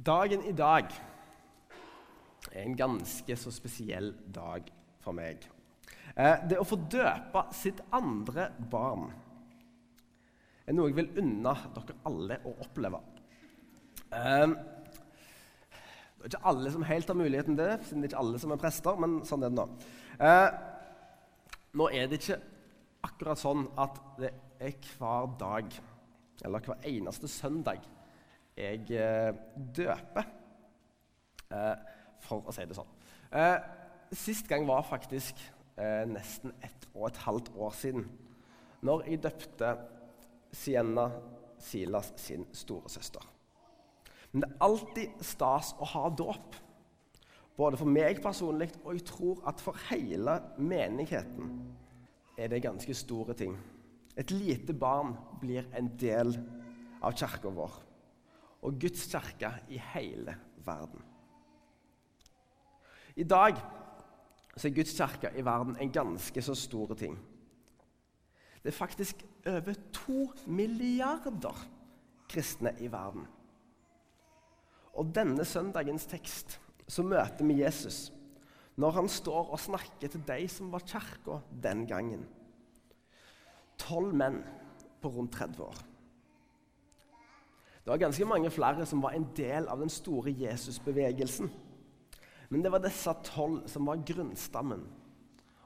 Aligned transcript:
Dagen 0.00 0.44
i 0.48 0.52
dag 0.56 0.88
er 2.52 2.62
en 2.62 2.76
ganske 2.78 3.34
så 3.36 3.50
spesiell 3.52 4.14
dag 4.32 4.70
for 5.04 5.12
meg. 5.12 5.42
Eh, 6.16 6.46
det 6.48 6.56
å 6.56 6.64
få 6.64 6.78
døpe 6.88 7.42
sitt 7.52 7.82
andre 7.92 8.46
barn 8.72 9.10
er 10.64 10.76
noe 10.78 10.88
jeg 10.88 10.96
vil 11.02 11.20
unne 11.20 11.52
dere 11.76 11.98
alle 12.08 12.40
å 12.48 12.54
oppleve. 12.64 13.02
Eh, 14.08 14.46
det 16.16 16.24
er 16.24 16.32
ikke 16.32 16.42
alle 16.48 16.72
som 16.72 16.88
helt 16.88 17.12
har 17.12 17.20
muligheten 17.20 17.60
til 17.60 17.64
det, 17.66 17.78
siden 17.84 18.00
det 18.00 18.08
er 18.08 18.14
ikke 18.14 18.24
alle 18.24 18.40
som 18.40 18.56
er 18.56 18.64
prester, 18.64 19.04
men 19.04 19.20
sånn 19.28 19.44
er 19.44 19.52
det 19.52 19.60
nå. 19.60 19.68
Eh, 20.16 20.48
nå 21.76 21.92
er 21.92 22.08
det 22.08 22.22
ikke 22.22 22.40
akkurat 23.04 23.42
sånn 23.42 23.68
at 23.76 24.00
det 24.16 24.32
er 24.64 24.80
hver 24.96 25.32
dag, 25.44 25.80
eller 26.40 26.64
hver 26.64 26.88
eneste 26.88 27.28
søndag, 27.28 27.84
jeg 28.60 28.90
eh, 28.96 29.32
døper. 29.76 30.28
Eh, 31.50 31.76
for 32.24 32.46
å 32.46 32.54
si 32.54 32.66
det 32.68 32.76
sånn. 32.76 32.90
Eh, 33.32 33.56
sist 34.12 34.48
gang 34.50 34.68
var 34.68 34.86
faktisk 34.88 35.40
nesten 35.80 36.50
ett 36.60 36.82
og 36.92 37.06
et 37.06 37.18
halvt 37.24 37.46
år 37.56 37.70
siden. 37.72 38.02
Når 38.84 39.06
jeg 39.08 39.20
døpte 39.24 39.70
Sienna 40.52 41.06
Silas 41.56 42.10
sin 42.20 42.44
storesøster. 42.52 43.24
Men 44.32 44.42
det 44.42 44.50
er 44.50 44.66
alltid 44.66 45.22
stas 45.24 45.70
å 45.80 45.88
ha 45.94 46.02
dåp. 46.12 46.58
Både 47.56 47.80
for 47.80 47.88
meg 47.88 48.20
personlig 48.20 48.68
og 48.82 48.92
jeg 48.92 49.06
tror 49.08 49.40
at 49.48 49.62
for 49.64 49.80
hele 49.88 50.36
menigheten 50.60 51.54
er 52.36 52.52
det 52.52 52.60
ganske 52.66 52.96
store 52.96 53.38
ting. 53.40 53.56
Et 54.20 54.36
lite 54.36 54.76
barn 54.76 55.14
blir 55.40 55.64
en 55.72 55.88
del 56.00 56.36
av 57.00 57.16
kirka 57.16 57.48
vår 57.56 57.80
og 58.62 58.76
Guds 58.80 59.06
kirke 59.12 59.52
i 59.68 59.80
hele 59.94 60.36
verden. 60.64 61.02
I 63.16 63.24
dag 63.24 63.56
er 64.64 64.74
Guds 64.74 64.92
kirke 64.96 65.32
i 65.36 65.44
verden 65.44 65.76
en 65.80 65.92
ganske 65.92 66.42
så 66.42 66.54
stor 66.54 66.94
ting. 66.94 67.18
Det 68.62 68.68
er 68.68 68.76
faktisk 68.76 69.24
over 69.46 69.74
to 69.92 70.32
milliarder 70.46 71.66
kristne 72.28 72.74
i 72.80 72.90
verden. 72.92 73.26
Og 74.94 75.14
denne 75.14 75.44
søndagens 75.44 76.06
tekst 76.06 76.60
så 76.88 77.02
møter 77.02 77.46
vi 77.46 77.62
Jesus 77.62 78.10
når 78.80 78.94
han 78.96 79.08
står 79.08 79.50
og 79.52 79.60
snakker 79.60 80.08
til 80.08 80.22
de 80.28 80.48
som 80.48 80.70
var 80.72 80.84
kirka 80.86 81.40
den 81.62 81.86
gangen. 81.86 82.22
Tolv 83.80 84.14
menn 84.16 84.40
på 85.02 85.08
rundt 85.08 85.32
30 85.36 85.64
år. 85.64 85.80
Det 87.90 87.96
var 87.96 88.04
ganske 88.04 88.26
mange 88.30 88.50
flere 88.54 88.84
som 88.86 89.00
var 89.02 89.16
en 89.18 89.24
del 89.34 89.64
av 89.66 89.80
den 89.82 89.90
store 89.90 90.30
Jesusbevegelsen. 90.30 91.48
Men 92.54 92.62
det 92.62 92.70
var 92.70 92.84
disse 92.84 93.10
tolv 93.26 93.64
som 93.66 93.90
var 93.90 94.04
grunnstammen 94.06 94.84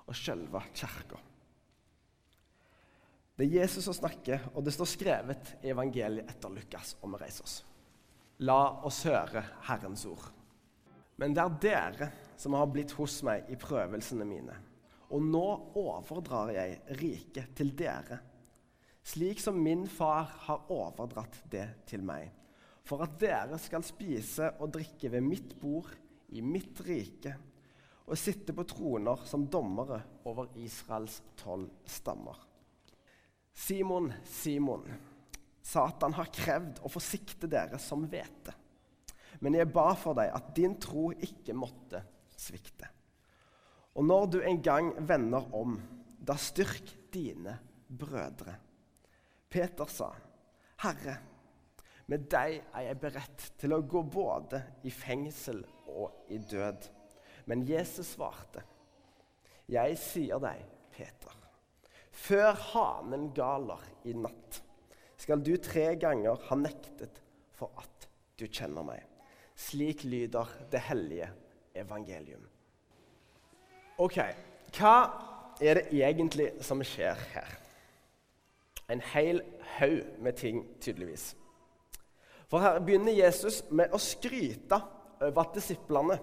og 0.07 0.17
selve 0.17 0.63
kirka. 0.73 1.21
Det 3.37 3.45
er 3.45 3.59
Jesus 3.59 3.85
som 3.85 3.99
snakker, 4.01 4.49
og 4.55 4.65
det 4.65 4.73
står 4.73 4.89
skrevet 4.89 5.53
i 5.61 5.75
evangeliet 5.75 6.33
etter 6.33 6.57
Lukas 6.57 6.97
om 7.05 7.13
vi 7.13 7.21
reiser 7.27 7.45
oss. 7.45 7.61
La 8.41 8.81
oss 8.89 9.05
høre 9.05 9.45
Herrens 9.69 10.09
ord. 10.09 10.25
Men 11.21 11.37
det 11.37 11.45
er 11.45 11.59
dere 11.69 12.13
som 12.41 12.57
har 12.57 12.73
blitt 12.73 12.97
hos 12.97 13.21
meg 13.29 13.53
i 13.53 13.61
prøvelsene 13.61 14.25
mine. 14.25 14.57
Og 15.13 15.21
nå 15.29 15.49
overdrar 15.77 16.57
jeg 16.57 16.81
riket 17.05 17.53
til 17.61 17.77
dere 17.77 18.25
slik 19.05 19.41
som 19.41 19.61
min 19.61 19.85
far 19.91 20.31
har 20.47 20.71
overdratt 20.73 21.43
det 21.53 21.67
til 21.89 22.05
meg, 22.07 22.31
for 22.85 23.05
at 23.05 23.19
dere 23.21 23.59
skal 23.61 23.85
spise 23.85 24.51
og 24.59 24.73
drikke 24.75 25.11
ved 25.13 25.25
mitt 25.25 25.55
bord 25.61 25.91
i 26.35 26.43
mitt 26.45 26.81
rike 26.85 27.35
og 28.05 28.19
sitte 28.21 28.53
på 28.57 28.67
troner 28.69 29.23
som 29.29 29.47
dommere 29.49 30.01
over 30.29 30.51
Israels 30.61 31.23
tolv 31.41 31.71
stammer. 31.89 32.37
Simon, 33.55 34.11
Simon, 34.27 34.85
Satan 35.65 36.13
har 36.19 36.33
krevd 36.35 36.83
å 36.85 36.91
forsikte 36.93 37.49
dere 37.49 37.79
som 37.81 38.05
vet 38.11 38.41
det. 38.45 38.57
Men 39.41 39.57
jeg 39.57 39.73
ba 39.73 39.93
for 39.99 40.17
deg 40.19 40.33
at 40.35 40.53
din 40.57 40.77
tro 40.81 41.09
ikke 41.13 41.57
måtte 41.57 42.03
svikte. 42.37 42.91
Og 43.95 44.05
når 44.05 44.27
du 44.31 44.39
en 44.43 44.61
gang 44.63 44.91
vender 45.07 45.47
om, 45.55 45.79
da 46.19 46.37
styrk 46.41 46.93
dine 47.15 47.57
brødre. 47.89 48.57
Peter 49.55 49.87
sa, 49.87 50.11
'Herre, 50.83 51.15
med 52.11 52.27
deg 52.27 52.57
er 52.75 52.87
jeg 52.89 52.99
beredt 52.99 53.45
til 53.61 53.77
å 53.77 53.85
gå 53.87 54.03
både 54.03 54.59
i 54.83 54.91
fengsel 54.91 55.61
og 55.87 56.27
i 56.35 56.41
død.' 56.43 56.89
Men 57.47 57.63
Jesus 57.69 58.17
svarte, 58.17 58.65
'Jeg 59.69 59.99
sier 59.99 60.43
deg, 60.43 60.65
Peter, 60.91 61.39
før 62.11 62.53
hanen 62.73 63.31
galer 63.35 63.81
i 64.05 64.13
natt, 64.19 64.63
skal 65.17 65.43
du 65.45 65.55
tre 65.57 65.95
ganger 65.95 66.41
ha 66.49 66.59
nektet 66.59 67.23
for 67.55 67.71
at 67.79 68.09
du 68.37 68.49
kjenner 68.49 68.83
meg.' 68.83 69.07
Slik 69.55 70.03
lyder 70.03 70.51
det 70.73 70.81
hellige 70.89 71.29
evangelium. 71.79 72.49
Ok, 74.03 74.19
hva 74.75 74.97
er 75.63 75.79
det 75.79 75.93
egentlig 75.95 76.57
som 76.59 76.83
skjer 76.83 77.15
her? 77.37 77.61
En 78.89 79.01
hel 79.15 79.43
haug 79.79 80.05
med 80.21 80.37
ting, 80.37 80.65
tydeligvis. 80.81 81.33
For 82.51 82.63
her 82.63 82.79
begynner 82.85 83.15
Jesus 83.17 83.63
med 83.71 83.93
å 83.95 84.01
skryte 84.03 84.79
over 85.25 85.41
at 85.43 85.57
disiplene 85.57 86.19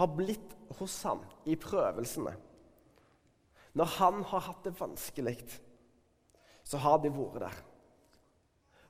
har 0.00 0.14
blitt 0.16 0.56
hos 0.78 0.96
ham 1.06 1.22
i 1.48 1.56
prøvelsene. 1.60 2.34
Når 3.78 3.92
han 3.98 4.24
har 4.32 4.46
hatt 4.48 4.64
det 4.66 4.74
vanskelig, 4.80 5.38
så 6.66 6.80
har 6.82 6.98
de 7.02 7.12
vært 7.14 7.44
der. 7.44 7.60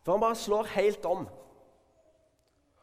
For 0.00 0.14
han 0.14 0.24
bare 0.24 0.38
slår 0.38 0.72
helt 0.74 1.06
om 1.08 1.26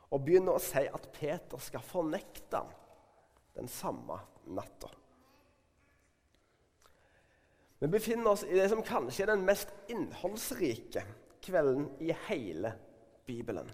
og 0.08 0.24
begynner 0.24 0.56
å 0.56 0.64
si 0.64 0.86
at 0.88 1.10
Peter 1.12 1.60
skal 1.60 1.84
fornekte 1.84 2.62
ham 2.62 2.70
den 3.58 3.68
samme 3.68 4.20
natta. 4.46 4.92
Vi 7.80 7.88
befinner 7.88 8.32
oss 8.32 8.44
i 8.44 8.56
det 8.58 8.70
som 8.72 8.82
kanskje 8.86 9.28
er 9.28 9.34
den 9.36 9.46
mest 9.46 9.70
innholdsrike 9.92 11.04
kvelden 11.46 11.92
i 12.02 12.10
hele 12.26 12.74
Bibelen. 13.28 13.70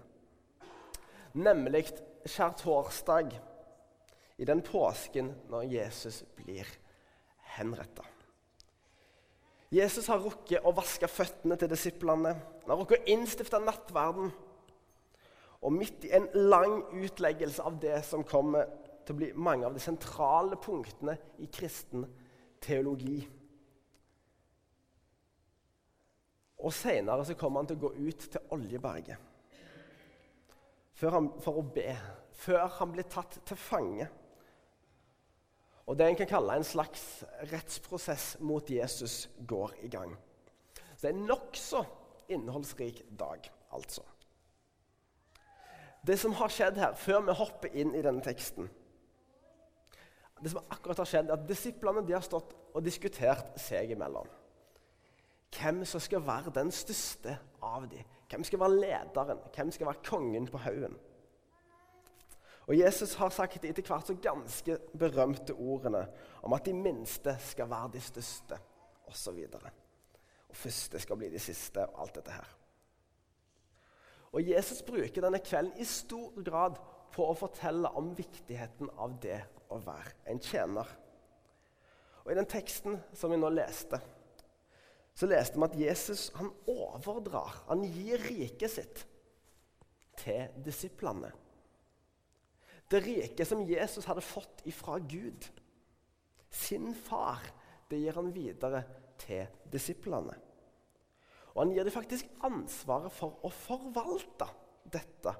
Nemlig 1.32 1.86
skjærtorsdag 2.28 3.32
i 4.36 4.44
den 4.44 4.60
påsken 4.62 5.32
når 5.48 5.70
Jesus 5.72 6.20
blir 6.36 6.68
henretta. 7.56 8.04
Jesus 9.74 10.06
har 10.12 10.20
rukket 10.22 10.62
å 10.62 10.74
vaske 10.76 11.08
føttene 11.10 11.56
til 11.58 11.70
disiplene. 11.72 12.34
Han 12.62 12.70
har 12.74 12.78
rukket 12.78 13.06
å 13.06 13.14
innstifte 13.14 13.58
nattverden. 13.62 14.28
Og 15.64 15.72
midt 15.72 16.04
i 16.04 16.12
en 16.14 16.28
lang 16.36 16.82
utleggelse 16.92 17.64
av 17.64 17.80
det 17.82 18.02
som 18.06 18.22
kommer 18.28 18.68
til 19.04 19.16
å 19.16 19.18
bli 19.18 19.30
mange 19.32 19.66
av 19.66 19.74
de 19.74 19.82
sentrale 19.82 20.60
punktene 20.60 21.16
i 21.42 21.48
kristen 21.50 22.04
teologi, 22.62 23.24
Og 26.64 26.72
Senere 26.72 27.36
kommer 27.36 27.60
han 27.60 27.68
til 27.68 27.76
å 27.78 27.86
gå 27.86 27.92
ut 28.08 28.28
til 28.32 28.52
Oljeberget 28.56 29.30
han, 31.12 31.26
for 31.42 31.58
å 31.60 31.64
be, 31.74 31.90
før 32.32 32.68
han 32.78 32.92
blir 32.94 33.04
tatt 33.10 33.40
til 33.44 33.58
fange. 33.60 34.06
Og 35.84 35.98
Det 35.98 36.06
en 36.06 36.16
kan 36.16 36.30
kalle 36.30 36.56
en 36.56 36.64
slags 36.64 37.02
rettsprosess 37.50 38.38
mot 38.40 38.70
Jesus, 38.70 39.28
går 39.46 39.74
i 39.84 39.90
gang. 39.92 40.14
Så 40.94 41.02
det 41.02 41.10
er 41.10 41.18
en 41.18 41.26
nokså 41.28 41.82
innholdsrik 42.32 43.02
dag, 43.18 43.50
altså. 43.76 44.06
Det 46.06 46.16
som 46.20 46.32
har 46.36 46.52
skjedd 46.52 46.80
her, 46.80 46.96
før 46.96 47.20
vi 47.26 47.36
hopper 47.36 47.76
inn 47.76 47.94
i 47.96 48.02
denne 48.04 48.20
teksten 48.24 48.66
Det 50.40 50.50
som 50.52 50.66
akkurat 50.68 50.98
har 51.00 51.08
skjedd, 51.08 51.30
er 51.30 51.38
at 51.38 51.46
Disiplene 51.48 52.02
har 52.10 52.24
stått 52.24 52.52
og 52.74 52.84
diskutert 52.84 53.54
seg 53.60 53.94
imellom 53.94 54.28
hvem 55.58 55.84
som 55.88 56.02
skal 56.02 56.24
være 56.26 56.52
den 56.54 56.70
største 56.74 57.38
av 57.62 57.88
dem. 57.90 58.04
Hvem 58.30 58.44
skal 58.44 58.60
være 58.60 58.80
lederen? 58.80 59.42
Hvem 59.54 59.70
skal 59.70 59.86
være 59.86 60.06
kongen 60.06 60.48
på 60.50 60.58
haugen? 60.58 60.96
Og 62.64 62.78
Jesus 62.78 63.14
har 63.20 63.28
sagt 63.28 63.64
etter 63.64 63.84
hvert 63.84 64.08
så 64.08 64.16
ganske 64.16 64.78
berømte 64.98 65.52
ordene 65.52 66.06
om 66.42 66.54
at 66.56 66.64
de 66.64 66.72
minste 66.72 67.36
skal 67.44 67.68
være 67.70 67.90
de 67.92 68.00
største, 68.00 68.58
osv. 69.06 69.42
Og, 69.52 69.66
og 70.48 70.56
første 70.56 71.00
skal 71.00 71.20
bli 71.20 71.28
de 71.32 71.42
siste, 71.42 71.84
og 71.84 72.06
alt 72.06 72.16
dette 72.16 72.32
her. 72.32 72.54
Og 74.34 74.48
Jesus 74.48 74.82
bruker 74.82 75.22
denne 75.22 75.38
kvelden 75.44 75.76
i 75.78 75.86
stor 75.86 76.32
grad 76.46 76.80
på 77.14 77.26
å 77.28 77.36
fortelle 77.38 77.92
om 77.94 78.10
viktigheten 78.16 78.90
av 78.98 79.12
det 79.22 79.38
å 79.70 79.78
være 79.84 80.16
en 80.32 80.40
tjener. 80.42 80.88
Og 82.24 82.32
I 82.32 82.38
den 82.40 82.48
teksten 82.48 82.96
som 83.14 83.30
vi 83.30 83.38
nå 83.38 83.50
leste, 83.52 84.00
så 85.14 85.28
leste 85.30 85.58
vi 85.58 85.66
at 85.66 85.78
Jesus 85.78 86.28
han 86.34 86.50
overdrar, 86.70 87.62
han 87.68 87.84
gir 87.86 88.22
riket 88.26 88.72
sitt 88.72 89.04
til 90.18 90.50
disiplene. 90.64 91.30
Det 92.90 93.00
riket 93.02 93.48
som 93.48 93.62
Jesus 93.66 94.06
hadde 94.06 94.24
fått 94.24 94.64
ifra 94.68 94.98
Gud, 94.98 95.46
sin 96.50 96.92
far, 96.94 97.42
det 97.90 98.02
gir 98.02 98.18
han 98.18 98.32
videre 98.34 98.82
til 99.22 99.46
disiplene. 99.70 100.34
Og 101.54 101.62
han 101.62 101.74
gir 101.74 101.86
dem 101.86 101.94
faktisk 101.94 102.30
ansvaret 102.46 103.14
for 103.14 103.38
å 103.46 103.50
forvalte 103.54 104.48
dette 104.90 105.34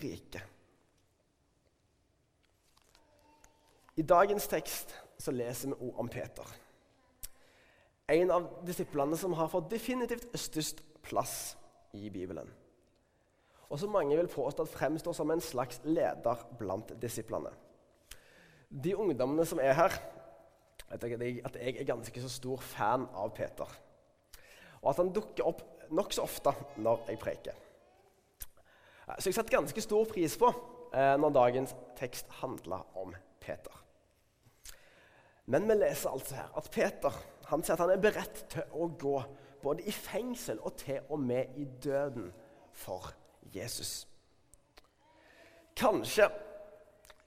riket. 0.00 0.54
I 3.96 4.04
dagens 4.04 4.46
tekst 4.50 4.92
så 5.18 5.32
leser 5.32 5.72
vi 5.72 5.88
ord 5.88 6.02
om 6.04 6.10
Peter. 6.12 6.46
En 8.12 8.30
av 8.30 8.44
disiplene 8.66 9.16
som 9.18 9.34
har 9.34 9.50
fått 9.50 9.70
definitivt 9.72 10.28
størst 10.38 10.82
plass 11.02 11.56
i 11.96 12.06
Bibelen. 12.10 12.46
Og 13.66 13.80
som 13.82 13.90
mange 13.90 14.14
vil 14.14 14.30
påstå 14.30 14.62
at 14.62 14.70
fremstår 14.70 15.16
som 15.16 15.30
en 15.34 15.42
slags 15.42 15.80
leder 15.82 16.44
blant 16.58 16.92
disiplene. 17.02 17.50
De 18.70 18.94
ungdommene 18.94 19.46
som 19.46 19.58
er 19.62 19.74
her, 19.74 19.96
vet 20.86 21.02
dere 21.02 21.30
at 21.48 21.58
jeg 21.58 21.74
er 21.74 21.88
ganske 21.88 22.22
så 22.22 22.30
stor 22.30 22.62
fan 22.62 23.08
av 23.10 23.32
Peter. 23.34 23.70
Og 24.84 24.92
at 24.92 25.00
han 25.02 25.10
dukker 25.14 25.48
opp 25.48 25.64
nokså 25.90 26.22
ofte 26.22 26.52
når 26.82 27.08
jeg 27.10 27.18
preker. 27.22 27.58
Så 29.18 29.30
jeg 29.30 29.38
setter 29.38 29.58
ganske 29.58 29.82
stor 29.82 30.06
pris 30.10 30.34
på 30.38 30.50
eh, 30.94 31.14
når 31.18 31.34
dagens 31.34 31.74
tekst 31.98 32.30
handler 32.42 32.86
om 32.98 33.14
Peter. 33.42 33.85
Men 35.46 35.68
vi 35.68 35.76
leser 35.78 36.10
altså 36.10 36.38
her 36.40 36.54
at 36.58 36.70
Peter 36.74 37.22
han 37.46 37.62
sier 37.62 37.76
at 37.76 37.84
han 37.84 37.92
er 37.94 38.02
beredt 38.02 38.42
til 38.50 38.74
å 38.74 38.88
gå 38.98 39.14
både 39.62 39.84
i 39.86 39.94
fengsel 39.94 40.58
og 40.66 40.74
til 40.80 40.98
og 41.14 41.22
med 41.22 41.54
i 41.58 41.66
døden 41.82 42.32
for 42.74 43.12
Jesus. 43.54 44.00
Kanskje 45.76 46.26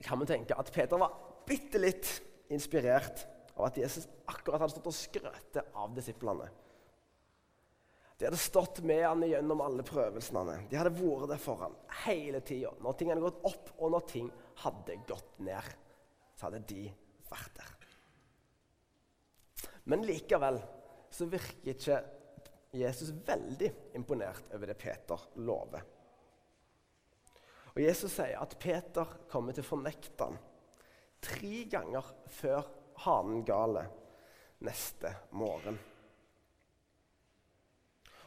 kan 0.04 0.20
vi 0.20 0.28
tenke 0.28 0.56
at 0.58 0.72
Peter 0.74 1.00
var 1.00 1.16
bitte 1.48 1.80
litt 1.80 2.10
inspirert 2.52 3.24
av 3.56 3.68
at 3.68 3.78
Jesus 3.80 4.08
akkurat 4.28 4.60
hadde 4.60 4.74
stått 4.74 4.90
og 4.90 4.96
skrøt 4.96 5.60
av 5.62 5.94
disiplene. 5.96 6.48
De 8.20 8.28
hadde 8.28 8.40
stått 8.40 8.82
med 8.84 9.00
han 9.06 9.24
gjennom 9.24 9.62
alle 9.64 9.84
prøvelsene. 9.86 10.58
De 10.68 10.76
hadde 10.76 10.92
vært 10.98 11.30
der 11.32 11.40
for 11.40 11.62
han 11.64 11.76
hele 12.04 12.42
tida. 12.44 12.74
Når 12.84 12.98
ting 12.98 13.12
hadde 13.12 13.24
gått 13.24 13.40
opp, 13.48 13.70
og 13.78 13.94
når 13.94 14.08
ting 14.10 14.28
hadde 14.60 14.98
gått 15.08 15.38
ned, 15.40 15.70
så 16.36 16.50
hadde 16.50 16.60
de 16.68 16.82
vært 17.30 17.54
der. 17.56 17.79
Men 19.90 20.06
likevel 20.06 20.60
så 21.10 21.26
virker 21.30 21.74
ikke 21.74 22.00
Jesus 22.78 23.10
veldig 23.26 23.70
imponert 23.98 24.52
over 24.54 24.70
det 24.70 24.78
Peter 24.78 25.24
lover. 25.42 25.82
Og 27.74 27.80
Jesus 27.82 28.12
sier 28.14 28.38
at 28.38 28.54
Peter 28.62 29.16
kommer 29.30 29.54
til 29.54 29.64
å 29.64 29.70
fornekte 29.70 30.26
ham 30.26 30.38
tre 31.20 31.64
ganger 31.70 32.06
før 32.30 32.66
hanen 33.04 33.42
gale 33.46 33.84
neste 34.66 35.12
morgen. 35.36 35.78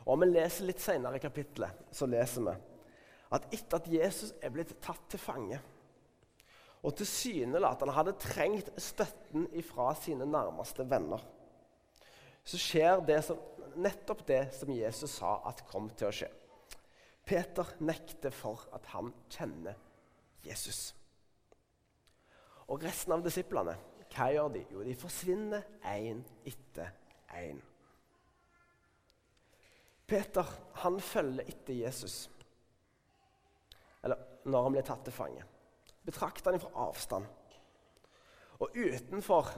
Og 0.03 0.13
Om 0.13 0.25
vi 0.25 0.31
leser 0.33 0.67
litt 0.67 0.83
senere 0.83 1.19
i 1.19 1.23
kapittelet, 1.23 1.87
så 1.91 2.07
leser 2.09 2.47
vi 2.47 2.55
at 3.33 3.47
etter 3.55 3.79
at 3.79 3.87
Jesus 3.89 4.33
er 4.43 4.51
blitt 4.53 4.75
tatt 4.83 5.07
til 5.09 5.21
fange, 5.21 5.57
og 6.83 6.97
tilsynelatende 6.99 7.95
hadde 7.95 8.17
trengt 8.19 8.69
støtten 8.77 9.47
ifra 9.57 9.93
sine 9.97 10.27
nærmeste 10.27 10.85
venner, 10.89 11.23
så 12.43 12.59
skjer 12.59 13.03
det 13.07 13.19
som, 13.25 13.39
nettopp 13.79 14.25
det 14.27 14.43
som 14.55 14.71
Jesus 14.73 15.17
sa 15.19 15.37
at 15.49 15.63
kom 15.69 15.89
til 15.95 16.09
å 16.09 16.15
skje. 16.15 16.29
Peter 17.23 17.69
nekter 17.79 18.35
for 18.35 18.65
at 18.75 18.87
han 18.91 19.13
kjenner 19.31 19.77
Jesus. 20.43 20.91
Og 22.67 22.83
resten 22.83 23.15
av 23.15 23.23
disiplene, 23.23 23.75
hva 24.13 24.27
gjør 24.33 24.51
de? 24.53 24.63
Jo, 24.71 24.83
de 24.85 24.95
forsvinner 24.97 25.63
én 25.89 26.19
etter 26.47 26.91
én. 27.39 27.61
Peter 30.07 30.49
han 30.83 30.99
følger 31.01 31.47
etter 31.47 31.79
Jesus. 31.79 32.27
Eller 34.03 34.19
når 34.43 34.65
han 34.67 34.75
blir 34.75 34.85
tatt 34.85 35.05
til 35.07 35.15
fange. 35.15 35.45
Betrakter 36.03 36.51
han 36.51 36.61
fra 36.61 36.89
avstand. 36.89 37.25
Og 38.59 38.75
utenfor 38.75 39.49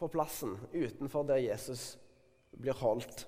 på 0.00 0.08
plassen, 0.08 0.56
utenfor 0.72 1.28
der 1.28 1.44
Jesus 1.44 1.94
blir 2.60 2.76
holdt, 2.78 3.26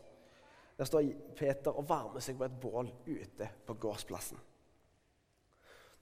der 0.76 0.88
står 0.88 1.08
Peter 1.36 1.72
og 1.72 1.88
varmer 1.88 2.20
seg 2.20 2.36
på 2.38 2.46
et 2.46 2.58
bål 2.60 2.90
ute 3.06 3.48
på 3.66 3.76
gårdsplassen. 3.80 4.40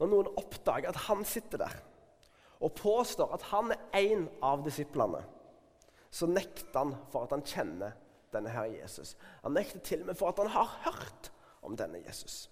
Når 0.01 0.11
noen 0.11 0.33
oppdager 0.41 0.91
at 0.91 1.05
han 1.07 1.23
sitter 1.29 1.63
der 1.63 1.77
og 2.65 2.75
påstår 2.79 3.35
at 3.37 3.45
han 3.53 3.71
er 3.75 3.85
en 4.01 4.27
av 4.43 4.65
disiplene, 4.67 5.21
så 6.11 6.27
nekter 6.31 6.79
han 6.79 6.97
for 7.13 7.27
at 7.27 7.35
han 7.35 7.47
kjenner 7.47 7.95
denne 8.35 8.51
her 8.51 8.67
Jesus. 8.71 9.15
Han 9.45 9.55
nekter 9.55 9.83
til 9.85 10.03
og 10.03 10.11
med 10.11 10.19
for 10.19 10.33
at 10.33 10.43
han 10.43 10.53
har 10.55 10.75
hørt 10.87 11.31
om 11.67 11.77
denne 11.79 12.03
Jesus. 12.03 12.49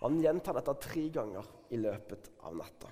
Og 0.00 0.10
Han 0.10 0.20
gjentar 0.20 0.56
dette 0.58 0.74
tre 0.80 1.06
ganger 1.08 1.46
i 1.72 1.78
løpet 1.80 2.28
av 2.44 2.56
natta. 2.56 2.90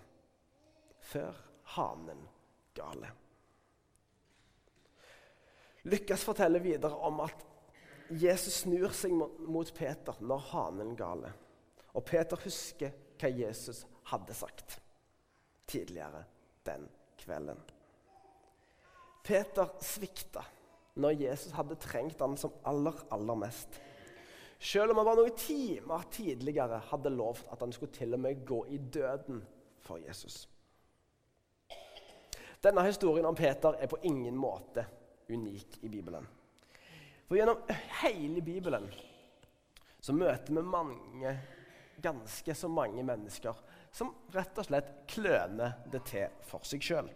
Før 1.05 1.37
hanen 1.77 2.23
gale. 2.77 3.11
Lukas 5.85 6.25
forteller 6.25 6.63
videre 6.65 6.97
om 6.97 7.21
at 7.21 7.45
Jesus 8.09 8.63
snur 8.65 8.93
seg 8.97 9.13
mot 9.13 9.71
Peter 9.77 10.17
når 10.25 10.47
hanen 10.53 10.95
gale. 10.97 11.33
Og 11.95 12.05
Peter 12.09 12.41
husker 12.45 12.95
hva 13.21 13.31
Jesus 13.31 13.85
hadde 14.11 14.37
sagt 14.37 14.79
tidligere 15.69 16.25
den 16.67 16.89
kvelden. 17.21 17.61
Peter 19.25 19.71
svikta 19.81 20.45
når 21.01 21.17
Jesus 21.21 21.53
hadde 21.57 21.77
trengt 21.81 22.21
han 22.21 22.37
som 22.39 22.53
aller, 22.69 22.97
aller 23.13 23.39
mest. 23.41 23.81
Selv 24.61 24.93
om 24.93 25.01
han 25.01 25.09
bare 25.09 25.21
noen 25.21 25.37
timer 25.37 26.05
tidligere 26.13 26.81
hadde 26.91 27.13
lovt 27.13 27.49
at 27.53 27.61
han 27.61 27.73
skulle 27.75 27.93
til 27.93 28.17
og 28.17 28.21
med 28.25 28.45
gå 28.47 28.63
i 28.73 28.79
døden 28.79 29.43
for 29.85 30.01
Jesus. 30.01 30.45
Denne 32.65 32.85
historien 32.87 33.27
om 33.29 33.37
Peter 33.37 33.77
er 33.77 33.91
på 33.91 34.01
ingen 34.09 34.37
måte 34.41 34.87
unik 35.29 35.79
i 35.83 35.89
Bibelen. 35.89 36.27
For 37.29 37.39
Gjennom 37.39 37.63
hele 38.03 38.43
Bibelen 38.45 38.89
så 40.05 40.13
møter 40.13 40.53
vi 40.53 40.63
mange, 40.63 41.31
ganske 42.03 42.55
så 42.55 42.69
mange 42.69 43.03
mennesker 43.03 43.57
som 43.95 44.11
rett 44.35 44.59
og 44.59 44.67
slett 44.67 44.91
kløner 45.09 45.79
det 45.91 46.03
til 46.11 46.43
for 46.45 46.67
seg 46.69 46.85
sjøl. 46.85 47.09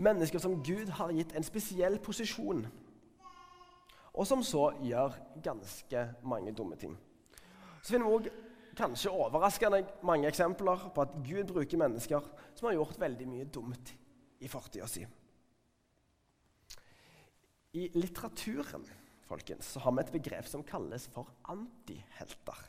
Mennesker 0.00 0.40
som 0.40 0.60
Gud 0.64 0.92
har 0.96 1.12
gitt 1.12 1.34
en 1.36 1.44
spesiell 1.44 1.98
posisjon, 2.00 2.62
og 4.14 4.26
som 4.26 4.42
så 4.46 4.70
gjør 4.84 5.16
ganske 5.42 6.06
mange 6.22 6.54
dumme 6.56 6.78
ting. 6.80 6.94
Så 7.82 7.94
finner 7.94 8.06
vi 8.06 8.16
òg 8.16 8.30
kanskje 8.76 9.12
overraskende 9.12 9.82
mange 10.06 10.28
eksempler 10.28 10.88
på 10.94 11.04
at 11.04 11.16
Gud 11.26 11.50
bruker 11.52 11.80
mennesker 11.80 12.30
som 12.54 12.68
har 12.68 12.78
gjort 12.78 13.00
veldig 13.00 13.28
mye 13.28 13.48
dumt 13.52 13.92
i 14.40 14.48
fortida 14.48 14.88
si. 14.88 15.04
I 17.72 17.88
litteraturen 17.94 18.84
folkens, 19.28 19.68
så 19.72 19.80
har 19.80 19.94
vi 19.94 20.02
et 20.02 20.12
begrep 20.12 20.46
som 20.50 20.62
kalles 20.66 21.06
for 21.14 21.28
antihelter. 21.52 22.62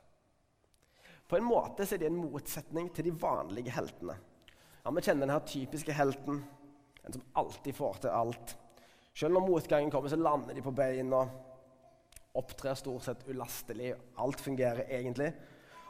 På 1.27 1.39
en 1.39 1.47
måte 1.47 1.87
er 1.87 2.01
det 2.01 2.09
en 2.11 2.19
motsetning 2.21 2.91
til 2.93 3.07
de 3.07 3.13
vanlige 3.17 3.73
heltene. 3.73 4.17
Ja, 4.83 4.91
Vi 4.91 5.01
kjenner 5.01 5.25
denne 5.25 5.39
typiske 5.47 5.93
helten 5.93 6.43
en 7.03 7.13
som 7.13 7.23
alltid 7.33 7.75
får 7.75 8.01
til 8.03 8.13
alt. 8.13 8.57
Selv 9.13 9.33
når 9.33 9.47
motgangen 9.47 9.91
kommer, 9.91 10.09
så 10.09 10.19
lander 10.19 10.53
de 10.53 10.61
på 10.61 10.73
beina. 10.75 11.23
Opptrer 12.37 12.77
stort 12.77 13.03
sett 13.03 13.25
ulastelig. 13.27 13.95
Alt 14.21 14.39
fungerer 14.39 14.85
egentlig. 14.85 15.31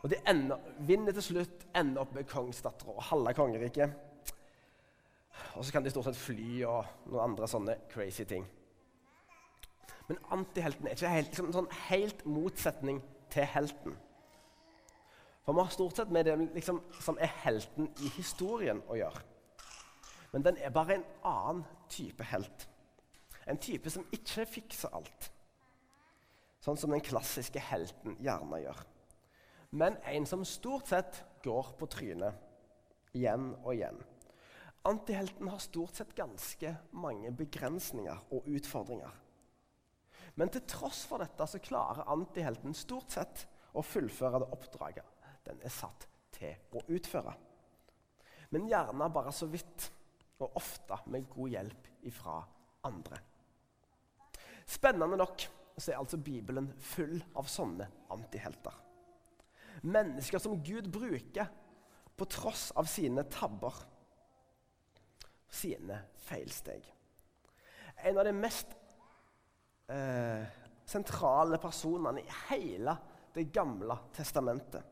Og 0.02 0.10
de 0.10 0.22
ender, 0.28 0.58
vinner 0.88 1.14
til 1.14 1.28
slutt, 1.28 1.68
ender 1.76 2.02
opp 2.02 2.16
med 2.16 2.30
kongsdattera 2.30 2.96
og 2.96 3.04
halve 3.12 3.36
kongeriket. 3.38 3.92
Og 5.60 5.66
så 5.66 5.76
kan 5.76 5.84
de 5.84 5.92
stort 5.92 6.08
sett 6.10 6.18
fly 6.18 6.64
og 6.64 7.12
noen 7.12 7.28
andre 7.28 7.50
sånne 7.52 7.78
crazy 7.92 8.26
ting. 8.26 8.48
Men 10.08 10.20
antihelten 10.36 10.88
er 10.88 10.96
ikke 10.98 11.12
helt, 11.12 11.30
liksom, 11.32 11.52
sånn 11.56 11.70
helt 11.88 12.26
motsetning 12.28 13.02
til 13.32 13.48
helten. 13.48 13.98
For 15.46 15.56
vi 15.56 15.64
har 15.64 15.74
stort 15.74 15.98
sett 15.98 16.12
med 16.14 16.28
det 16.28 16.36
liksom, 16.54 16.82
som 17.02 17.18
er 17.22 17.32
helten 17.44 17.90
i 18.04 18.12
historien 18.18 18.82
å 18.92 18.98
gjøre. 19.00 19.24
Men 20.32 20.46
den 20.46 20.60
er 20.64 20.74
bare 20.76 21.00
en 21.00 21.08
annen 21.28 21.64
type 21.92 22.24
helt. 22.32 22.68
En 23.50 23.60
type 23.60 23.90
som 23.90 24.06
ikke 24.14 24.46
fikser 24.48 24.94
alt. 24.96 25.32
Sånn 26.62 26.78
som 26.78 26.94
den 26.94 27.04
klassiske 27.04 27.60
helten 27.72 28.20
gjerne 28.22 28.62
gjør. 28.62 28.84
Men 29.72 29.98
en 30.12 30.28
som 30.30 30.46
stort 30.46 30.92
sett 30.92 31.24
går 31.44 31.74
på 31.80 31.88
trynet 31.90 33.16
igjen 33.18 33.54
og 33.64 33.74
igjen. 33.74 33.98
Antihelten 34.88 35.50
har 35.52 35.62
stort 35.62 35.98
sett 35.98 36.16
ganske 36.18 36.76
mange 36.98 37.32
begrensninger 37.38 38.24
og 38.34 38.48
utfordringer. 38.50 39.12
Men 40.36 40.52
til 40.52 40.64
tross 40.70 41.04
for 41.10 41.22
dette 41.22 41.48
så 41.48 41.60
klarer 41.64 42.10
antihelten 42.12 42.76
stort 42.78 43.12
sett 43.12 43.46
å 43.76 43.84
fullføre 43.86 44.44
det 44.44 44.52
oppdraget 44.56 45.18
den 45.48 45.62
er 45.66 45.74
satt 45.74 46.08
til 46.36 46.78
å 46.78 46.84
utføre. 46.88 47.34
men 48.52 48.68
gjerne 48.68 49.08
bare 49.14 49.32
så 49.32 49.48
vidt, 49.48 49.92
og 50.42 50.58
ofte 50.60 50.98
med 51.06 51.30
god 51.30 51.50
hjelp 51.54 51.88
ifra 52.10 52.42
andre. 52.84 53.18
Spennende 54.68 55.18
nok 55.18 55.46
så 55.78 55.92
er 55.92 56.00
altså 56.02 56.18
Bibelen 56.18 56.68
full 56.80 57.22
av 57.36 57.48
sånne 57.48 57.88
antihelter. 58.12 58.74
Mennesker 59.88 60.42
som 60.42 60.60
Gud 60.64 60.90
bruker 60.92 61.48
på 62.18 62.26
tross 62.26 62.72
av 62.76 62.90
sine 62.92 63.24
tabber, 63.32 63.78
sine 65.48 66.02
feilsteg. 66.28 66.84
En 68.04 68.18
av 68.18 68.28
de 68.28 68.34
mest 68.36 68.76
eh, 69.92 70.46
sentrale 70.86 71.60
personene 71.62 72.24
i 72.24 72.38
hele 72.50 72.98
Det 73.32 73.46
gamle 73.54 73.96
testamentet, 74.12 74.84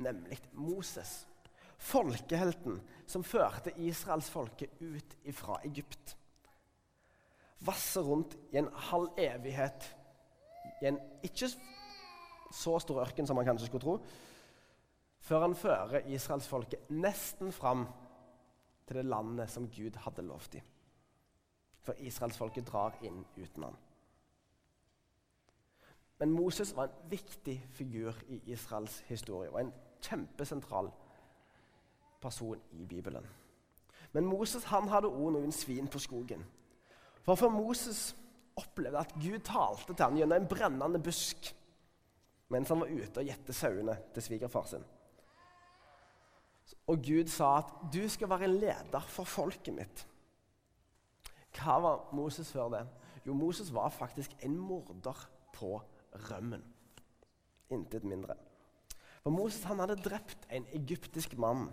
nemlig 0.00 0.38
Moses. 0.56 1.26
Folkehelten 1.76 2.78
som 3.06 3.24
førte 3.24 3.74
israelsfolket 3.76 4.80
ut 4.80 5.16
fra 5.36 5.58
Egypt. 5.68 6.14
Vasser 7.60 8.00
rundt 8.00 8.38
i 8.54 8.62
en 8.62 8.70
halv 8.88 9.12
evighet 9.20 9.90
i 10.80 10.88
en 10.88 10.96
ikke 11.28 11.50
så 12.54 12.78
stor 12.80 13.02
ørken 13.04 13.28
som 13.28 13.36
man 13.36 13.44
kanskje 13.44 13.68
skulle 13.68 13.84
tro, 13.84 13.98
før 15.24 15.44
han 15.46 15.56
fører 15.56 16.08
israelsfolket 16.08 16.90
nesten 16.92 17.52
fram 17.52 17.86
til 18.84 19.00
det 19.00 19.06
landet 19.08 19.52
som 19.52 19.68
Gud 19.68 19.96
hadde 20.04 20.24
lovt 20.24 20.56
dem. 20.56 20.72
For 21.84 22.00
israelsfolket 22.00 22.68
drar 22.68 22.96
inn 23.04 23.26
uten 23.36 23.68
han. 23.68 23.76
Men 26.18 26.30
Moses 26.30 26.76
var 26.76 26.84
en 26.84 27.10
viktig 27.10 27.56
figur 27.74 28.14
i 28.28 28.40
Israels 28.54 29.00
historie 29.08 29.50
og 29.50 29.60
en 29.60 29.72
kjempesentral 30.02 30.90
person 32.22 32.60
i 32.72 32.84
Bibelen. 32.86 33.26
Men 34.12 34.26
Moses 34.26 34.64
han 34.64 34.88
hadde 34.88 35.10
òg 35.10 35.32
noen 35.34 35.52
svin 35.52 35.88
på 35.90 35.98
skogen. 35.98 36.44
For 37.24 37.34
for 37.34 37.50
Moses 37.50 38.12
opplevde 38.56 39.00
at 39.00 39.14
Gud 39.18 39.42
talte 39.44 39.94
til 39.94 40.04
ham 40.04 40.16
gjennom 40.16 40.42
en 40.42 40.48
brennende 40.48 41.02
busk 41.02 41.54
mens 42.52 42.68
han 42.70 42.82
var 42.82 42.92
ute 42.92 43.18
og 43.22 43.26
gjette 43.26 43.54
sauene 43.56 43.96
til 44.14 44.22
svigerfar 44.22 44.66
sin. 44.70 44.84
Og 46.86 47.00
Gud 47.02 47.28
sa 47.32 47.56
at 47.58 47.72
'du 47.92 48.08
skal 48.08 48.28
være 48.28 48.44
en 48.44 48.58
leder 48.60 49.00
for 49.08 49.24
folket 49.24 49.74
mitt'. 49.74 50.06
Hva 51.56 51.80
var 51.80 52.08
Moses 52.12 52.52
før 52.52 52.68
det? 52.68 52.86
Jo, 53.26 53.32
Moses 53.32 53.74
var 53.74 53.88
faktisk 53.88 54.36
en 54.42 54.56
morder 54.58 55.30
på 55.52 55.82
rømmen. 56.14 56.64
Intet 57.74 58.04
mindre. 58.04 58.36
For 59.22 59.32
Moses 59.32 59.64
han 59.64 59.80
hadde 59.80 59.96
drept 60.04 60.46
en 60.52 60.66
egyptisk 60.76 61.36
mann 61.40 61.70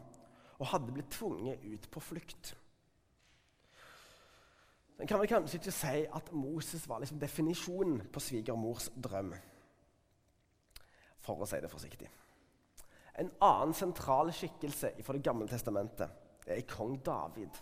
og 0.62 0.70
hadde 0.72 0.94
blitt 0.94 1.12
tvunget 1.12 1.64
ut 1.66 1.88
på 1.92 2.04
flukt. 2.04 2.54
En 5.02 5.10
kan 5.10 5.20
vel 5.20 5.30
kanskje 5.30 5.58
ikke 5.58 5.74
si 5.74 6.04
at 6.06 6.28
Moses 6.38 6.84
var 6.88 7.02
liksom 7.02 7.20
definisjonen 7.20 8.04
på 8.14 8.22
svigermors 8.22 8.92
drøm. 8.96 9.34
For 11.26 11.42
å 11.42 11.48
si 11.50 11.58
det 11.62 11.72
forsiktig. 11.72 12.10
En 13.22 13.32
annen 13.44 13.74
sentral 13.76 14.32
skikkelse 14.34 14.94
fra 15.04 15.14
Det 15.18 15.24
gamle 15.26 15.48
testamentet 15.50 16.48
er 16.48 16.62
kong 16.70 17.00
David. 17.06 17.58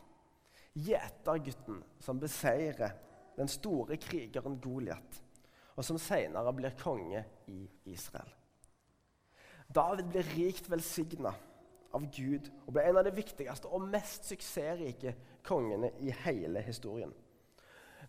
Gjetergutten 0.75 1.79
som 2.03 2.19
beseirer 2.19 2.93
den 3.37 3.47
store 3.47 3.97
krigeren 3.97 4.59
Goliat, 4.61 5.23
og 5.79 5.85
som 5.87 5.99
senere 6.01 6.51
blir 6.51 6.75
konge 6.75 7.21
i 7.47 7.61
Israel. 7.87 8.27
David 9.69 10.09
blir 10.11 10.27
rikt 10.33 10.67
velsigna 10.67 11.31
av 11.95 12.05
Gud 12.11 12.49
og 12.65 12.73
ble 12.75 12.83
en 12.89 12.99
av 12.99 13.05
de 13.07 13.13
viktigste 13.15 13.69
og 13.71 13.85
mest 13.87 14.27
suksessrike 14.27 15.13
kongene 15.45 15.93
i 16.03 16.11
hele 16.25 16.61
historien. 16.65 17.13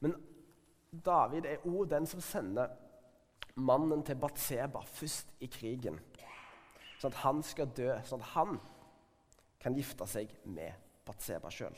Men 0.01 0.17
David 0.91 1.47
er 1.47 1.67
òg 1.69 1.87
den 1.93 2.09
som 2.11 2.23
sender 2.25 2.73
mannen 3.61 4.03
til 4.03 4.19
Batseba 4.19 4.83
først 4.91 5.31
i 5.45 5.51
krigen. 5.53 6.01
Sånn 6.99 7.13
at 7.13 7.23
han 7.23 7.45
skal 7.47 7.71
dø, 7.77 7.93
sånn 8.05 8.25
at 8.25 8.35
han 8.35 8.59
kan 9.61 9.77
gifte 9.77 10.09
seg 10.11 10.33
med 10.49 10.75
Batseba 11.07 11.53
sjøl. 11.55 11.77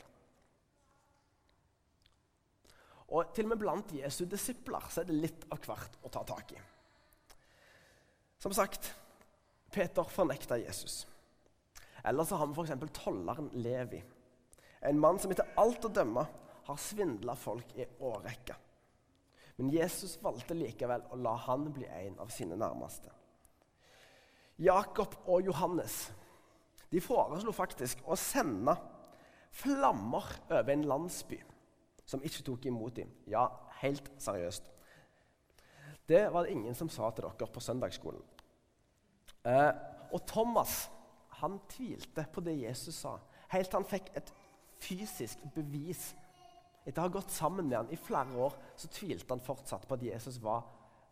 Og 3.11 3.33
til 3.35 3.47
og 3.47 3.53
med 3.53 3.61
blant 3.61 3.93
Jesu 3.95 4.23
disipler 4.29 4.85
så 4.89 5.01
er 5.01 5.09
det 5.09 5.17
litt 5.17 5.47
av 5.51 5.61
hvert 5.65 5.97
å 6.03 6.11
ta 6.13 6.23
tak 6.27 6.53
i. 6.55 6.61
Som 8.39 8.55
sagt, 8.55 8.93
Peter 9.73 10.07
fornekta 10.07 10.57
Jesus. 10.61 11.03
Eller 12.03 12.27
så 12.27 12.37
har 12.39 12.49
vi 12.49 12.55
f.eks. 12.57 12.91
tolleren 12.99 13.49
Levi. 13.63 14.01
En 14.83 14.99
mann 14.99 15.19
som 15.19 15.31
etter 15.31 15.53
alt 15.59 15.85
å 15.87 15.91
dømme 15.93 16.25
har 16.67 16.79
svindla 16.79 17.35
folk 17.39 17.71
i 17.79 17.85
årrekker. 18.03 18.59
Men 19.59 19.69
Jesus 19.71 20.17
valgte 20.23 20.57
likevel 20.57 21.05
å 21.13 21.19
la 21.21 21.35
han 21.45 21.69
bli 21.73 21.85
en 21.87 22.17
av 22.23 22.31
sine 22.33 22.57
nærmeste. 22.59 23.11
Jakob 24.63 25.15
og 25.25 25.45
Johannes 25.47 26.07
de 26.93 27.01
foreslo 27.01 27.53
faktisk 27.55 28.03
å 28.05 28.17
sende 28.19 28.75
flammer 29.53 30.27
over 30.49 30.69
en 30.73 30.85
landsby 30.89 31.39
som 32.05 32.23
ikke 32.23 32.43
tok 32.43 32.65
imot 32.69 32.95
dem. 32.95 33.11
Ja, 33.27 33.47
helt 33.81 34.09
seriøst. 34.21 34.69
Det 36.09 36.25
var 36.33 36.43
det 36.43 36.55
ingen 36.55 36.75
som 36.75 36.89
sa 36.91 37.09
til 37.11 37.25
dere 37.25 37.47
på 37.47 37.63
søndagsskolen. 37.63 38.23
Eh, 39.47 39.71
og 40.11 40.25
Thomas 40.27 40.89
han 41.39 41.59
tvilte 41.69 42.25
på 42.31 42.43
det 42.43 42.55
Jesus 42.61 42.95
sa, 43.03 43.17
helt 43.51 43.69
til 43.69 43.79
han 43.79 43.87
fikk 43.89 44.11
et 44.15 44.33
fysisk 44.83 45.41
bevis 45.55 46.11
etter 46.83 46.99
å 46.99 47.07
ha 47.07 47.13
gått 47.15 47.31
sammen 47.31 47.67
med 47.69 47.77
han 47.77 47.91
i 47.95 47.99
flere 47.99 48.35
år, 48.45 48.55
så 48.75 48.89
tvilte 48.91 49.31
han 49.31 49.43
fortsatt 49.43 49.87
på 49.87 49.95
at 49.95 50.03
Jesus 50.03 50.39
var 50.43 50.65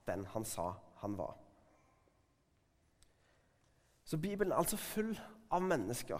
den 0.07 0.25
han 0.33 0.45
sa 0.47 0.73
han 1.01 1.15
var. 1.19 1.37
Så 4.03 4.19
Bibelen 4.19 4.51
er 4.51 4.59
altså 4.59 4.79
full 4.79 5.13
av 5.51 5.63
mennesker 5.63 6.19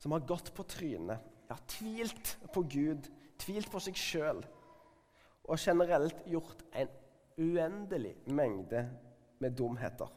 som 0.00 0.14
har 0.16 0.26
gått 0.26 0.50
på 0.56 0.64
trynet, 0.66 1.22
ja, 1.50 1.56
tvilt 1.68 2.36
på 2.54 2.64
Gud, 2.70 3.06
tvilt 3.40 3.70
på 3.72 3.80
seg 3.82 3.98
sjøl 3.98 4.42
og 5.50 5.58
generelt 5.58 6.24
gjort 6.30 6.62
en 6.76 6.90
uendelig 7.40 8.14
mengde 8.26 8.84
med 9.40 9.56
dumheter. 9.56 10.10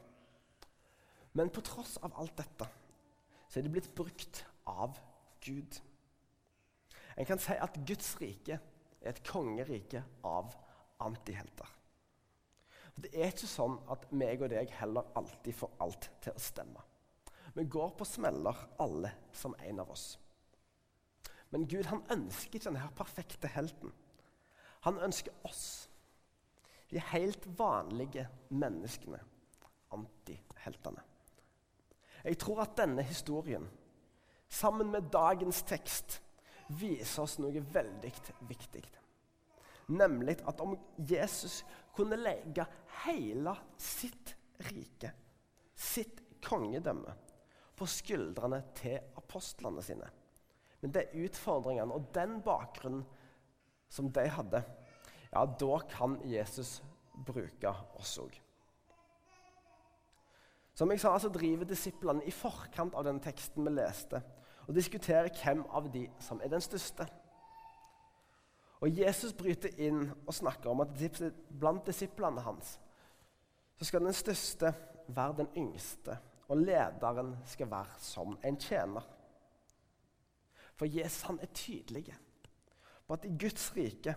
Men 1.34 1.50
på 1.50 1.64
tross 1.66 1.96
av 2.04 2.14
alt 2.20 2.36
dette 2.38 2.68
så 3.48 3.58
er 3.58 3.66
de 3.66 3.72
blitt 3.74 3.90
brukt 3.96 4.44
av 4.70 4.98
Gud. 5.44 5.80
En 7.16 7.26
kan 7.26 7.40
si 7.42 7.56
at 7.58 7.78
Guds 7.86 8.14
rike 8.20 8.58
er 8.58 9.10
et 9.12 9.22
kongerike 9.26 10.02
av 10.26 10.54
antihelter. 11.04 11.68
Det 12.94 13.10
er 13.10 13.32
ikke 13.32 13.50
sånn 13.50 13.76
at 13.90 14.06
meg 14.14 14.42
og 14.44 14.52
deg 14.52 14.70
heller 14.78 15.08
alltid 15.18 15.56
får 15.58 15.72
alt 15.82 16.10
til 16.22 16.34
å 16.34 16.42
stemme. 16.42 16.82
Vi 17.54 17.64
går 17.70 17.94
på 17.98 18.06
smeller, 18.06 18.58
alle 18.82 19.10
som 19.34 19.54
en 19.62 19.82
av 19.82 19.90
oss. 19.94 20.14
Men 21.54 21.68
Gud 21.70 21.86
han 21.86 22.00
ønsker 22.10 22.58
ikke 22.58 22.66
denne 22.66 22.88
perfekte 22.98 23.46
helten. 23.54 23.92
Han 24.82 24.96
ønsker 25.06 25.36
oss, 25.46 25.86
de 26.90 26.98
helt 27.12 27.46
vanlige 27.58 28.24
menneskene, 28.50 29.20
antiheltene. 29.94 31.04
Jeg 32.24 32.40
tror 32.42 32.64
at 32.64 32.74
denne 32.80 33.04
historien, 33.06 33.68
sammen 34.50 34.90
med 34.90 35.12
dagens 35.14 35.62
tekst, 35.68 36.18
viser 36.74 37.22
oss 37.22 37.38
noe 37.38 37.62
veldig 37.76 38.10
viktig. 38.50 38.82
Nemlig 39.94 40.40
at 40.48 40.64
om 40.64 40.74
Jesus 40.98 41.60
kunne 41.94 42.18
legge 42.18 42.66
hele 43.04 43.54
sitt 43.78 44.34
rike, 44.72 45.12
sitt 45.70 46.18
kongedømme, 46.42 47.14
på 47.78 47.86
skuldrene 47.90 48.62
til 48.74 48.98
apostlene 49.22 49.82
sine 49.82 50.10
Men 50.84 50.92
det 50.92 51.06
er 51.06 51.22
utfordringene 51.24 51.96
og 51.96 52.10
den 52.12 52.42
bakgrunnen 52.44 53.06
som 53.88 54.10
de 54.12 54.26
hadde, 54.28 54.60
ja, 55.32 55.44
da 55.48 55.76
kan 55.88 56.18
Jesus 56.28 56.82
bruke 57.24 57.70
oss 57.96 58.18
òg. 58.20 58.34
Som 60.76 60.92
jeg 60.92 61.00
sa, 61.00 61.14
så 61.16 61.30
driver 61.32 61.64
disiplene 61.70 62.26
i 62.28 62.34
forkant 62.34 62.92
av 62.98 63.06
den 63.06 63.22
teksten 63.24 63.64
vi 63.64 63.72
leste, 63.78 64.20
og 64.66 64.76
diskuterer 64.76 65.32
hvem 65.40 65.64
av 65.72 65.88
de 65.94 66.04
som 66.20 66.44
er 66.44 66.52
den 66.52 66.60
største. 66.64 67.08
Og 68.84 68.92
Jesus 68.92 69.32
bryter 69.32 69.72
inn 69.80 70.10
og 70.26 70.36
snakker 70.36 70.68
om 70.68 70.84
at 70.84 70.92
blant 71.48 71.86
disiplene 71.88 72.44
hans 72.44 72.76
så 73.80 73.88
skal 73.88 74.04
den 74.04 74.14
største 74.14 74.76
være 75.08 75.40
den 75.40 75.52
yngste, 75.64 76.20
og 76.52 76.60
lederen 76.60 77.38
skal 77.48 77.72
være 77.72 77.96
som 78.04 78.36
en 78.44 78.60
tjener. 78.60 79.13
For 80.74 80.90
Jesus 80.90 81.22
han 81.28 81.38
er 81.42 81.52
tydelig 81.54 82.08
på 83.06 83.16
at 83.16 83.26
i 83.28 83.34
Guds 83.38 83.68
rike 83.76 84.16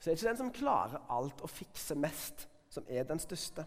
så 0.00 0.08
er 0.08 0.14
det 0.14 0.20
ikke 0.20 0.30
den 0.30 0.38
som 0.38 0.52
klarer 0.56 1.02
alt 1.12 1.42
og 1.44 1.50
fikser 1.52 1.98
mest, 2.00 2.46
som 2.72 2.86
er 2.88 3.04
den 3.04 3.20
største. 3.20 3.66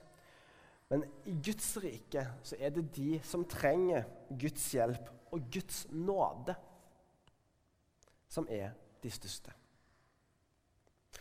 Men 0.89 1.03
i 1.29 1.35
Guds 1.45 1.67
rike 1.83 2.23
så 2.41 2.57
er 2.57 2.73
det 2.73 2.87
de 2.95 3.19
som 3.25 3.45
trenger 3.45 4.07
Guds 4.29 4.65
hjelp 4.73 5.11
og 5.33 5.45
Guds 5.53 5.83
nåde, 5.91 6.55
som 8.29 8.47
er 8.49 8.73
de 9.03 9.11
største. 9.13 9.53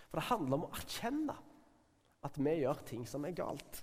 For 0.09 0.21
det 0.21 0.29
handler 0.31 0.59
om 0.59 0.67
å 0.67 0.73
erkjenne 0.77 1.37
at 2.25 2.39
vi 2.41 2.57
gjør 2.63 2.81
ting 2.89 3.05
som 3.09 3.27
er 3.29 3.37
galt. 3.37 3.83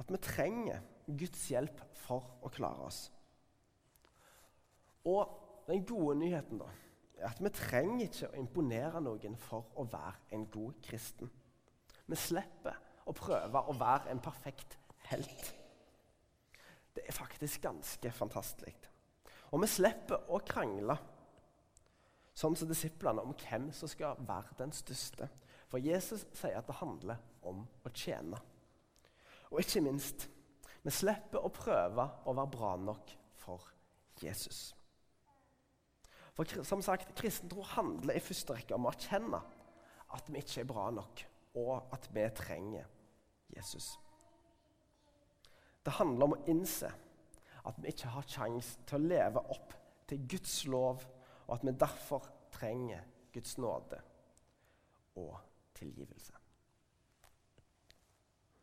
At 0.00 0.12
vi 0.12 0.20
trenger 0.20 0.84
Guds 1.08 1.48
hjelp 1.52 1.80
for 2.04 2.28
å 2.44 2.52
klare 2.52 2.88
oss. 2.88 3.06
Og 5.04 5.64
den 5.66 5.84
gode 5.86 6.18
nyheten 6.18 6.60
da, 6.60 6.68
er 7.18 7.30
at 7.30 7.40
vi 7.42 7.50
trenger 7.54 8.06
ikke 8.06 8.30
å 8.30 8.38
imponere 8.38 9.02
noen 9.02 9.36
for 9.38 9.70
å 9.78 9.86
være 9.90 10.34
en 10.34 10.46
god 10.50 10.78
kristen. 10.84 11.30
Vi 12.06 12.18
slipper 12.18 12.78
å 13.06 13.14
prøve 13.16 13.62
å 13.66 13.74
være 13.78 14.10
en 14.12 14.22
perfekt 14.22 14.76
helt. 15.10 15.52
Det 16.94 17.06
er 17.08 17.16
faktisk 17.16 17.62
ganske 17.62 18.12
fantastisk. 18.12 18.88
Og 19.52 19.62
vi 19.62 19.68
slipper 19.68 20.30
å 20.32 20.40
krangle, 20.48 20.96
sånn 22.34 22.56
som 22.56 22.68
disiplene, 22.68 23.22
om 23.22 23.34
hvem 23.36 23.70
som 23.76 23.90
skal 23.90 24.20
være 24.26 24.56
den 24.58 24.72
største. 24.76 25.28
For 25.68 25.80
Jesus 25.80 26.24
sier 26.36 26.58
at 26.58 26.68
det 26.68 26.78
handler 26.80 27.20
om 27.48 27.64
å 27.84 27.92
tjene. 27.96 28.38
Og 29.52 29.60
ikke 29.60 29.82
minst, 29.84 30.28
vi 30.82 30.92
slipper 30.92 31.44
å 31.44 31.52
prøve 31.52 32.08
å 32.26 32.34
være 32.36 32.52
bra 32.52 32.76
nok 32.80 33.12
for 33.38 33.72
Jesus. 34.22 34.72
For 36.32 36.64
som 36.64 36.82
sagt, 36.82 37.14
Kristen 37.18 37.50
tro 37.52 37.64
handler 37.74 38.16
i 38.16 38.24
første 38.24 38.56
rekke 38.56 38.76
om 38.76 38.88
å 38.88 38.92
erkjenne 38.92 39.40
at 40.16 40.28
vi 40.32 40.40
ikke 40.40 40.62
er 40.62 40.68
bra 40.68 40.88
nok, 40.92 41.24
og 41.60 41.92
at 41.92 42.08
vi 42.12 42.24
trenger 42.36 42.88
Jesus. 43.52 43.92
Det 45.84 45.96
handler 45.98 46.28
om 46.28 46.36
å 46.36 46.44
innse 46.52 46.90
at 47.68 47.78
vi 47.78 47.92
ikke 47.92 48.12
har 48.14 48.28
sjanse 48.28 48.84
til 48.88 48.98
å 48.98 49.10
leve 49.12 49.42
opp 49.54 49.74
til 50.08 50.24
Guds 50.28 50.62
lov, 50.70 51.04
og 51.46 51.56
at 51.56 51.66
vi 51.66 51.76
derfor 51.84 52.28
trenger 52.52 53.04
Guds 53.32 53.56
nåde 53.60 54.00
og 55.20 55.36
tilgivelse. 55.76 56.41